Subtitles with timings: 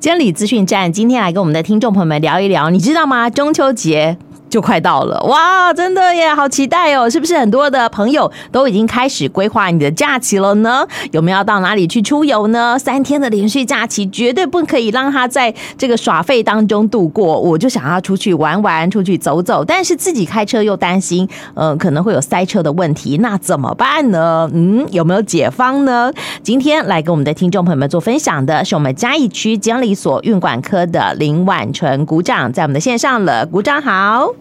[0.00, 3.28] 监理资讯站今天来跟我们的听众朋友们聊一聊，你知道吗？
[3.28, 4.16] 中秋节
[4.48, 7.08] 就快到了，哇，真的耶，好期待哦！
[7.08, 10.86] 是不是很多的朋友都已经开始规划你的假期了呢？
[11.12, 12.78] 有没有要到哪里去出游呢？
[12.78, 17.38] 三天的连续假期绝对不可以让他在这个耍废当中度过。
[17.38, 24.48] 我就想要出去玩玩，出去走走，但是自己开车又担心，嗯、可能会有塞车的问题，那怎么办呢？
[24.54, 26.10] 嗯，有没有解方呢？
[26.42, 34.37] 今天来跟我们的听众朋友们做分享的是我们嘉义区监理所运管科的林婉纯股长，在我们的线上了，股长好。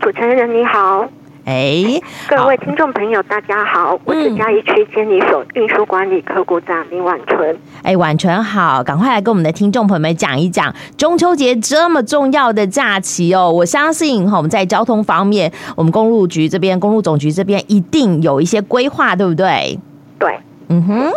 [0.00, 1.08] 主持人你好，
[1.44, 7.56] 哎，各位听众朋友大家好，我是嘉义区监理所运输管理科股长林婉纯。
[7.82, 13.50] 哎，婉纯好，赶快来跟我们的听众朋友们讲一讲中秋节这么重要的假期哦。
[13.50, 19.78] 我相信哈，我们在交通方面，我们公路局这边、公路总局这边一定有一些规划，对不对？
[20.18, 21.12] 对，嗯哼，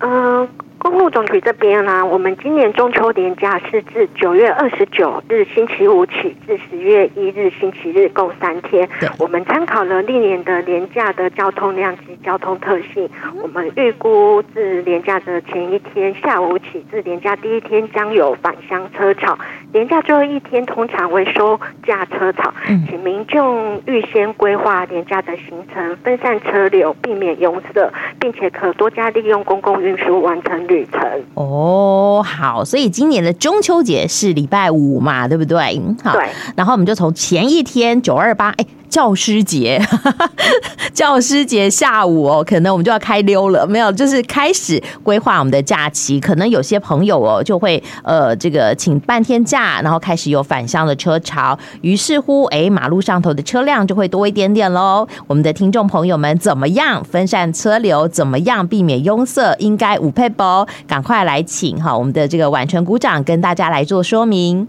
[0.00, 0.48] 嗯。
[0.90, 8.88] 公路总局这边呢、啊，我们今年中秋连假是自九月二十九日星期五起至十月一日星期日，共三天。
[9.16, 13.08] 我们参考了历年的连假的交通量及交通特性，
[13.40, 19.38] 我们预估自连假的前一天下午起至连假第一天将有返乡车潮，
[19.72, 22.52] 连假最后一天通常为收假车潮，
[22.88, 31.00] 请民众预先规划连假的行程，分散车流，避免拥塞，并且可多加利用公共运输完成旅程
[31.34, 35.80] 哦，好，所以今年的中秋节是礼拜五嘛，对不对？
[36.02, 36.28] 好，对。
[36.56, 38.66] 然后我们就从前一天九二八，哎。
[38.90, 39.80] 教师节，
[40.92, 43.64] 教师节下午哦，可能我们就要开溜了。
[43.66, 46.18] 没有，就是开始规划我们的假期。
[46.18, 51.56] 可能有些朋友哦，就会呃，这个请半天假，然后开始有返乡的车潮。
[51.82, 55.06] 于是乎，哎，马路上头的车辆就会多一点点喽。
[55.28, 58.08] 我们的听众朋友们，怎么样分散车流？
[58.08, 59.54] 怎么样避免拥塞？
[59.60, 64.66] 应该五配包，赶快来请哈，我们的这个婉纯股长跟大家来做说明。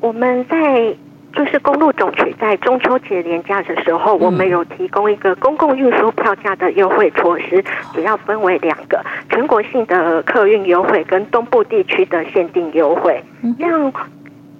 [0.00, 0.96] 我们在。
[1.32, 7.62] 就是公路总局在中秋节连假的时候，我们有提供一个公共运输票价的优惠措施，
[7.94, 9.00] 主要分为两个：
[9.30, 13.22] 全国性的客运优惠跟东部地区的限定优惠。
[13.58, 13.92] 像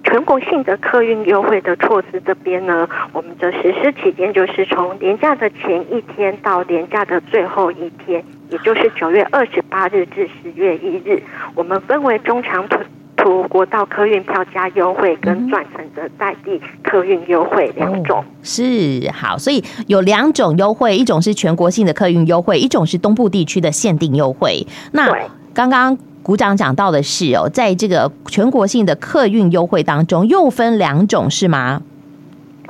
[0.03, 11.21] 全国性的客运优惠的措施这边呢，我们的实施期间就是从连假的前一天到连假的最后一天，也就是九月二十八日至十月一日，
[11.53, 12.79] 我们分为中长途。
[13.21, 18.19] 途国道客运票价优惠跟转乘的在地客运优惠两种。
[18.19, 24.65] 哦，是好，所以有两种优惠，一种是全国性的客运优惠，一种是东部地区的限定优惠。
[24.93, 25.07] 那
[25.53, 31.83] 刚刚股长讲到的是哦，在这个全国性的客运优惠当中，又分两种是吗？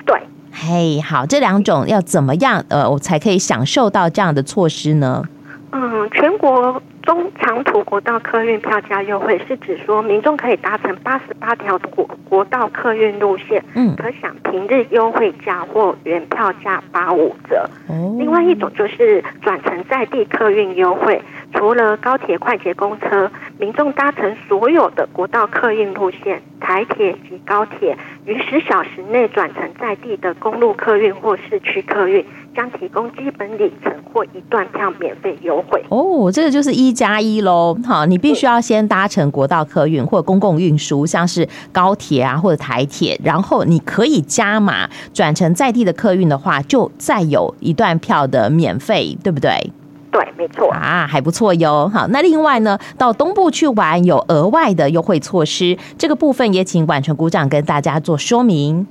[0.06, 0.20] 对，
[0.52, 5.24] 嘿，好，这两种要怎么样呃，我才可以享受到这样的措施呢？
[5.72, 6.82] 嗯，全国。
[7.02, 17.70] 中长途国道客运票价优惠是指说，民众可以搭乘八十八条国国道客运路线，嗯，可享平日优惠价或原票价八五折。
[18.18, 21.22] 另外一种就是转乘在地客运优惠，
[21.54, 32.24] 除了高铁、快捷公车，民众搭乘所有的国道客运路线、台铁及高铁，于十小时内转乘在地的公路客运或市区客运。
[32.56, 37.78] 将提供基本里程或一段票免费优惠哦，这个就是一加一喽。
[37.86, 49.72] 好，你必须要先搭乘国道客运或公共运输，像是高铁啊或者台铁，然后你可以加码转乘在地的客运的话，就再有一段票的免费，对不对？
[50.12, 51.90] 对，没错啊，还不错哟。
[51.94, 58.86] 好，那另外呢，到东部去玩有额外的优惠措施，这个部分也请婉纯股长跟大家做说明。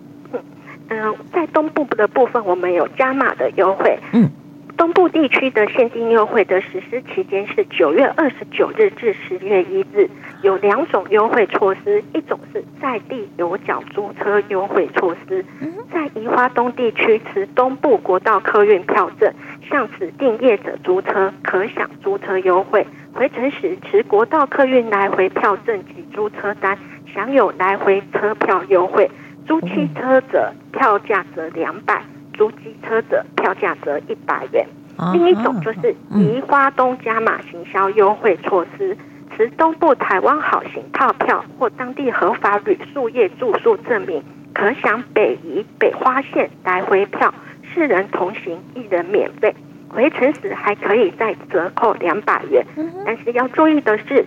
[0.90, 3.96] 嗯，在东部的部分，我们有加码的优惠。
[4.12, 4.28] 嗯，
[4.76, 10.10] 东部地区的现金优惠的实施期间是九月二十九日至十月一日，
[10.42, 15.44] 有两种优惠措施，一种是在地有缴租车优惠措施，
[15.92, 19.32] 在宜花东地区持东部国道客运票证，
[19.70, 22.82] 向指定业者租车，可享租车优惠；
[23.14, 26.76] 回程时持国道客运来回票证及租车单，
[27.14, 29.08] 享有来回车票优惠。
[29.50, 32.00] 租汽车者票价折两百，
[32.34, 34.64] 租机车者票价折一百元。
[35.12, 38.96] 另一种就是宜花东加码行销优惠措施，
[39.36, 44.22] 持东部台湾好行套票或当地合法旅宿业住宿证明，
[44.54, 47.34] 可享北宜北花线来回票，
[47.74, 49.52] 四人同行一人免费，
[49.88, 52.64] 回程时还可以再折扣两百元。
[53.04, 54.24] 但是要注意的是。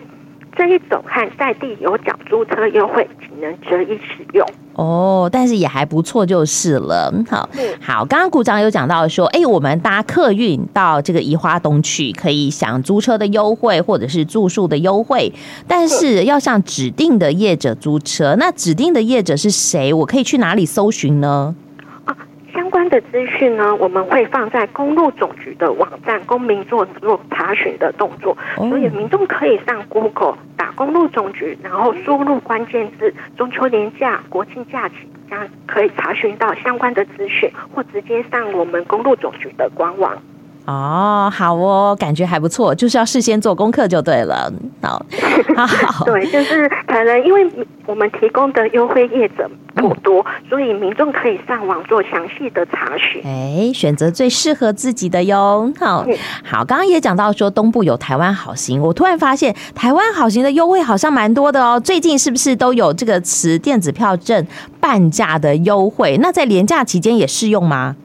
[0.56, 4.48] 这一种和在地有奖租车优惠只能择一使用。
[4.74, 7.14] 哦，但是也还不错，就是了。
[7.30, 15.32] 好，嗯、好，刚刚股长有讲到说，哎，我们搭客运到这个宜花东去，可以享租车的优惠，或者是住宿的优惠，
[15.68, 18.36] 但是要向指定的业者租车。
[18.40, 19.94] 那指定的业者是谁？
[19.94, 21.54] 我可以去哪里搜寻呢？
[22.54, 28.38] 相关的资讯呢，我们会放在公路总局的网站，公民做做查询的动作。
[28.56, 34.96] 所以民众可以上 Google 打公路总局，然后输入关键字“中秋连假”、“国庆假期”，
[35.30, 40.16] 这样可以查询到相关的资讯，或直接上我们公路总局的官网。
[40.66, 44.52] 哦，好哦，感觉还不错，就是要事先做功课就对了。
[44.82, 45.06] 好，
[45.56, 47.46] 好， 对，就是可能因为
[47.86, 55.72] 我们提供的优惠业者不多，所以民众可以上网做详细的查询，哎，选择最适合自己的哟。
[55.80, 56.06] 好，
[56.44, 61.78] 好，刚刚也讲到说东部有台湾好行，我突然发现台湾好行的优惠好像蛮多的哦。
[61.78, 64.46] 最近是不是都有这个持电子票证
[64.80, 66.18] 半价的优惠？
[66.22, 67.98] 那在连假期间也适用吗？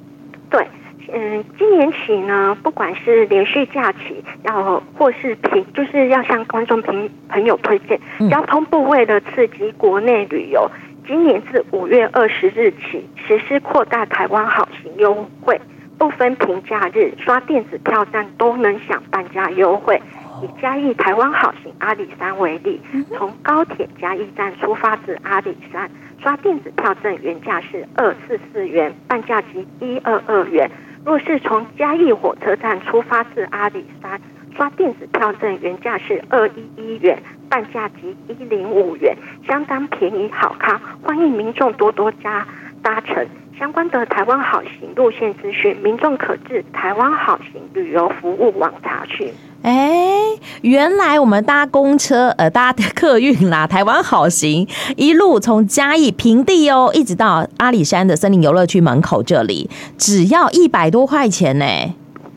[1.08, 1.18] 对。
[1.18, 7.98] 嗯，今年起呢，不管是连续假期，要或是平，就是要向观众朋朋友推荐，
[8.30, 10.70] 交通部为了刺激国内旅游，
[11.06, 15.58] 今年自五月二十日起实施扩大台湾好行优惠，
[15.96, 20.00] 不分平假日，刷电子票站都能享半价优惠。
[20.40, 22.80] 以嘉义台湾好行阿里山为例，
[23.16, 25.90] 从高铁嘉义站出发至阿里山，
[26.22, 30.70] 刷电子票证原价是二四四元，半价即一二二元。
[31.04, 34.20] 若是从嘉义火车站出发至阿里山，
[34.56, 37.16] 刷电子票证原价是二一一元，
[37.48, 39.16] 半价即一零五元，
[39.46, 42.46] 相当便宜好康，欢迎民众多多加
[42.82, 43.26] 搭乘。
[43.58, 49.32] 相关的台湾好行路线资讯，民众可至台湾好行旅游服务网查询。
[49.62, 50.20] 哎，
[50.62, 54.66] 原来我们搭公车，呃，搭客运啦，台湾好行
[54.96, 59.68] 一路从嘉义平地哦，一直到阿里山的森林游乐区门口这里，
[59.98, 61.64] 只要一百多块钱呢。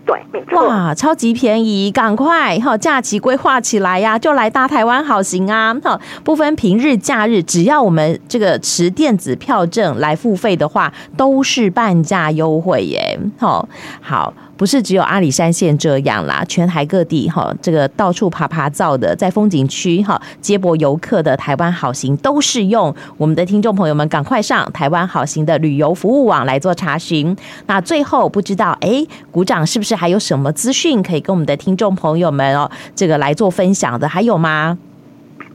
[0.04, 0.68] 对，没错。
[0.68, 5.74] 哇，超级便宜，赶快哈，假期规划起来呀，就来搭台湾好行啊！
[5.76, 13.20] 哈，不分平日假日，只要我们这个持电子票证来付费的话，都是半价优惠耶。
[13.38, 13.70] 好，
[14.02, 14.34] 好。
[14.62, 22.94] 不是只有阿里山线这样啦，全台各地哈，这个到处爬爬造的，在风景区哈接驳游客的台湾好行都适用。
[23.18, 27.36] 我们的听众朋友们，赶快上台湾好行的旅游服务网来做查询。
[27.66, 34.08] 那最后不知道哎，鼓掌是不是还有什么资讯可以跟我们的听众朋友们哦，这个来做分享的？
[34.08, 34.78] 还有吗？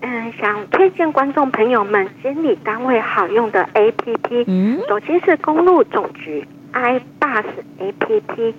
[0.01, 7.45] 嗯，想推荐观众朋友们监理单位好用的 APP，嗯，首先是公路总局 iBus
[7.79, 8.55] APP。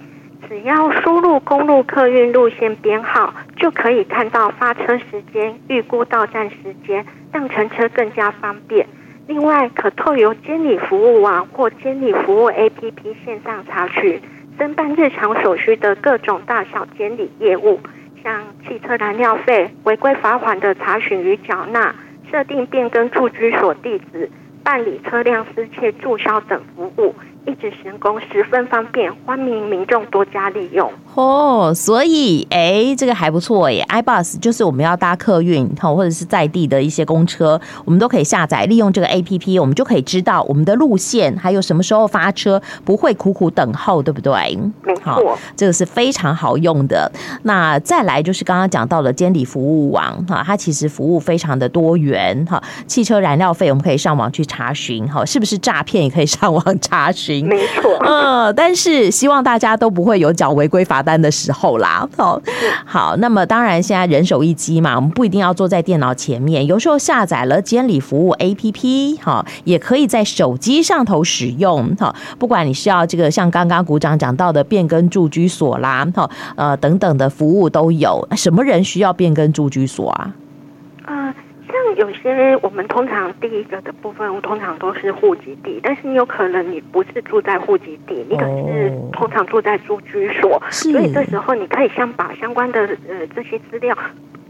[0.47, 6.55] 只要输入公路客运路线编号，就可以看到发车时间、预估到站时
[6.85, 8.87] 间，让乘车更加方便。
[9.27, 14.21] 另外，可透由监理服务网或监理服务 APP 线上查询，
[14.57, 17.79] 申办日常所需的各种大小监理业务，
[18.23, 21.93] 像汽车燃料费、违规罚款的查询与缴纳、
[22.31, 24.29] 设定变更住居所地址、
[24.63, 27.13] 办理车辆失窃注销等服务。
[27.47, 30.91] 一直行功，十分方便，欢迎民众多加利用。
[31.17, 31.73] 哦。
[31.75, 33.85] 所以，哎，这个还不错耶。
[33.89, 44.57] iBus 就是我们要搭客运或者是在地的一些公车，我们都可以下载，利用这个 APP，我们就可以知道我们的路线，还有什么时候发车，不会苦苦等候，对不对？
[44.83, 47.11] 没错，这个是非常好用的。
[47.43, 52.61] 那再来就是刚刚讲到了监理服务网哈，它其实服务非常的多元哈。
[52.85, 57.45] 汽车燃料费我们可以上网去查询哈，是不是诈骗也可以上网查询。
[57.47, 62.07] 没错，嗯，但是希望大家都不会有缴违规罚单的时候啦。
[62.18, 62.42] 好，
[62.85, 71.95] 好，那么当然现在人手一机嘛，我们不一定要坐在电脑前面，有时候下载了监理服务 APP，哈，也可以在手机上头使用。
[71.95, 78.28] 哈，不管你是要这个像刚刚股长讲到的变更住居所啦，哈，呃等等的服务都有。
[78.35, 80.33] 什么人需要变更住居所啊？
[81.06, 81.33] 啊、
[81.97, 93.97] 像有些我们通常第一个的部分，通常都是户籍地，但是你有可能你不是住在户籍地，你可能是通常住在住居所，所以这时候你可以先把相关的呃这些资料。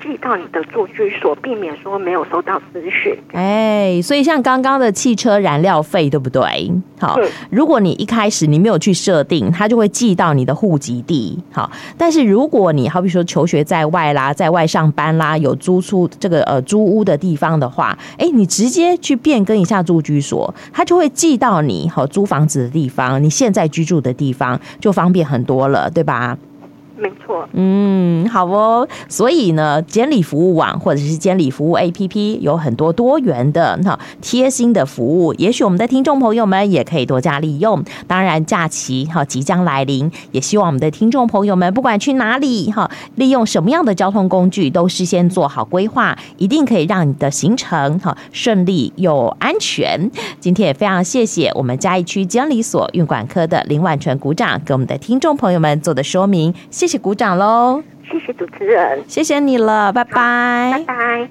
[0.02, 3.18] 寄到你的住居所，避免说没有收到资讯。
[3.34, 6.72] 哎，所以像刚刚的汽车燃料费，对不对？
[7.00, 7.18] 好，
[7.50, 11.38] 如果你一开始你没有去设定，它就会寄到你的户籍地。
[11.52, 26.38] 好，但是如果你好比说求学在外啦，在外上班啦，有租出这个呃租屋的地方的话，哎，你直接去变更一下住居所，它就会寄到你好租房子的地方，你现在居住的地方就方便很多了，对吧？
[26.98, 28.88] 没错，嗯，好哦。
[29.08, 37.84] 所以呢，监理服务网或者是监理服务 APP 有很多多元的哈贴心的服务，也许我们的听众朋友们也可以多加利用。
[38.08, 50.10] 当然，假期哈即将来临，也希望我们的听众朋友们不管去哪里哈，利用什么样的交通工具，都事先做好规划，一定可以让你的行程哈顺利又安全。
[50.40, 57.84] 今天也非常谢谢我们嘉义区监理所运管科的林婉纯股长给我们的听众朋友们做的说明，谢谢鼓掌喽！
[58.10, 61.26] 谢谢主持人，谢谢你了，拜拜，拜拜。